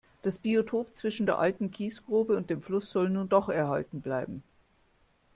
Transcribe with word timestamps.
Das 0.23 0.39
Biotop 0.39 0.95
zwischen 0.95 1.27
der 1.27 1.37
alten 1.37 1.69
Kiesgrube 1.69 2.35
und 2.35 2.49
dem 2.49 2.63
Fluss 2.63 2.89
soll 2.89 3.11
nun 3.11 3.29
doch 3.29 3.49
erhalten 3.49 4.01
bleiben. 4.01 4.41